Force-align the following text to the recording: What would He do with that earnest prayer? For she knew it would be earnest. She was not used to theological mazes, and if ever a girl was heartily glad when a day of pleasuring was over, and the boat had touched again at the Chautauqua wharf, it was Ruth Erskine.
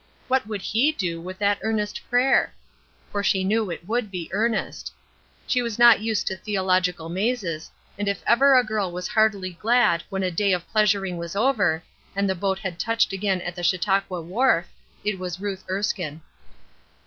What 0.27 0.47
would 0.47 0.63
He 0.63 0.91
do 0.91 1.21
with 1.21 1.37
that 1.37 1.59
earnest 1.61 2.01
prayer? 2.09 2.55
For 3.11 3.21
she 3.23 3.43
knew 3.43 3.69
it 3.69 3.87
would 3.87 4.09
be 4.09 4.29
earnest. 4.33 4.91
She 5.45 5.61
was 5.61 5.77
not 5.77 5.99
used 5.99 6.25
to 6.25 6.35
theological 6.37 7.07
mazes, 7.07 7.69
and 7.99 8.07
if 8.07 8.23
ever 8.25 8.55
a 8.55 8.63
girl 8.63 8.91
was 8.91 9.07
heartily 9.07 9.51
glad 9.61 10.01
when 10.09 10.23
a 10.23 10.31
day 10.31 10.53
of 10.53 10.67
pleasuring 10.71 11.17
was 11.17 11.35
over, 11.35 11.83
and 12.15 12.27
the 12.27 12.33
boat 12.33 12.57
had 12.57 12.79
touched 12.79 13.13
again 13.13 13.41
at 13.41 13.55
the 13.55 13.61
Chautauqua 13.61 14.23
wharf, 14.23 14.65
it 15.05 15.19
was 15.19 15.39
Ruth 15.39 15.63
Erskine. 15.69 16.23